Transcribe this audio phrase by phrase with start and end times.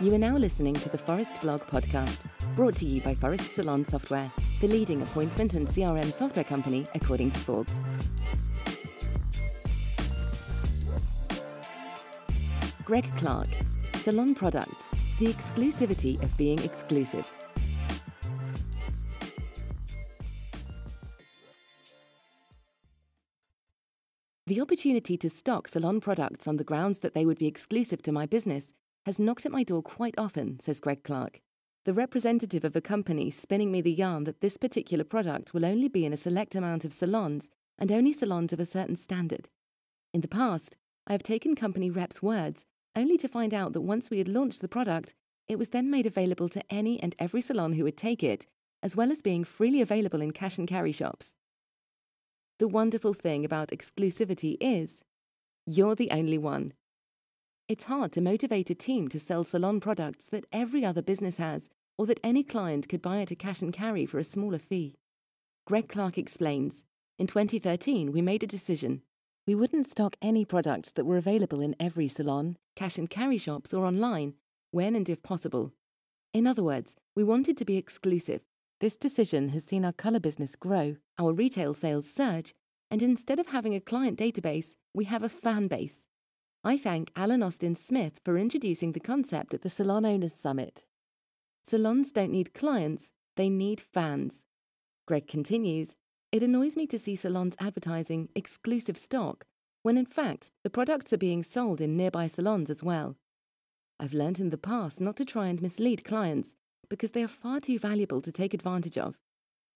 [0.00, 2.20] You are now listening to the Phorest Blog podcast,
[2.54, 4.30] brought to you by Phorest Salon Software,
[4.60, 7.72] the leading appointment and CRM software company according to Forbes.
[12.84, 13.48] Greg Clark,
[13.94, 14.84] Salon Products,
[15.18, 17.28] the exclusivity of being exclusive.
[24.46, 28.12] The opportunity to stock salon products on the grounds that they would be exclusive to
[28.12, 28.74] my business
[29.08, 31.40] has knocked at my door quite often, says Greg Clark,
[31.86, 35.88] the representative of a company spinning me the yarn that this particular product will only
[35.88, 37.48] be in a select amount of salons
[37.78, 39.48] and only salons of a certain standard.
[40.12, 40.76] In the past,
[41.06, 44.60] I have taken company reps' words only to find out that once we had launched
[44.60, 45.14] the product,
[45.48, 48.46] it was then made available to any and every salon who would take it,
[48.82, 51.32] as well as being freely available in cash and carry shops.
[52.58, 55.02] The wonderful thing about exclusivity is
[55.64, 56.72] you're the only one.
[57.68, 61.68] It's hard to motivate a team to sell salon products that every other business has
[61.98, 64.96] or that any client could buy at a cash and carry for a smaller fee.
[65.66, 66.82] Greg Clark explains
[67.18, 69.02] In 2013, we made a decision.
[69.46, 73.74] We wouldn't stock any products that were available in every salon, cash and carry shops,
[73.74, 74.32] or online,
[74.70, 75.74] when and if possible.
[76.32, 78.40] In other words, we wanted to be exclusive.
[78.80, 82.54] This decision has seen our colour business grow, our retail sales surge,
[82.90, 86.07] and instead of having a client database, we have a fan base.
[86.64, 90.82] I thank Alan Austin Smith for introducing the concept at the Salon Owners Summit.
[91.64, 94.44] Salons don't need clients, they need fans.
[95.06, 95.94] Greg continues
[96.32, 99.46] It annoys me to see salons advertising exclusive stock
[99.82, 103.16] when in fact the products are being sold in nearby salons as well.
[104.00, 106.56] I've learned in the past not to try and mislead clients
[106.88, 109.16] because they are far too valuable to take advantage of.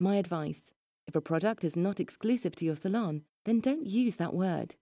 [0.00, 0.72] My advice
[1.06, 4.74] if a product is not exclusive to your salon, then don't use that word.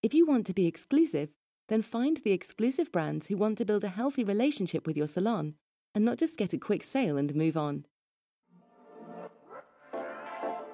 [0.00, 1.30] If you want to be exclusive,
[1.68, 5.54] then find the exclusive brands who want to build a healthy relationship with your salon
[5.92, 7.84] and not just get a quick sale and move on.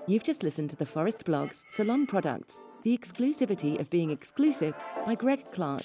[0.06, 4.74] You've just listened to the Phorest Blogs Salon Products, the exclusivity of being exclusive
[5.06, 5.84] by Greg Clark.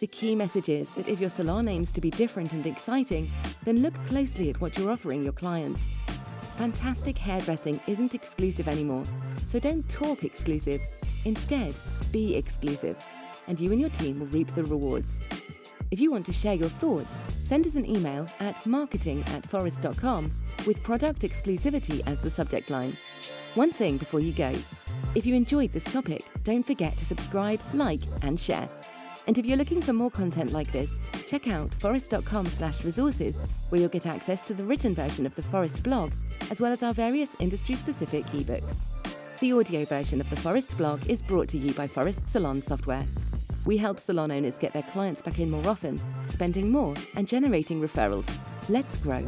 [0.00, 3.30] The key message is that if your salon aims to be different and exciting,
[3.62, 5.84] then look closely at what you're offering your clients.
[6.58, 9.04] Fantastic hairdressing isn't exclusive anymore,
[9.46, 10.80] so don't talk exclusive.
[11.24, 11.72] Instead,
[12.10, 12.96] be exclusive,
[13.46, 15.20] and you and your team will reap the rewards.
[15.92, 20.32] If you want to share your thoughts, send us an email at marketing at phorest.com
[20.66, 22.98] with product exclusivity as the subject line.
[23.54, 24.52] One thing before you go
[25.14, 28.68] if you enjoyed this topic, don't forget to subscribe, like, and share.
[29.28, 30.90] And if you're looking for more content like this,
[31.28, 33.36] check out phorest.com slash resources,
[33.68, 36.12] where you'll get access to the written version of the Phorest blog,
[36.50, 38.74] as well as our various industry-specific ebooks.
[39.40, 43.04] The audio version of the Phorest blog is brought to you by Phorest Salon Software.
[43.66, 47.80] We help salon owners get their clients back in more often, spending more, and generating
[47.80, 48.28] referrals.
[48.68, 49.24] Let's grow.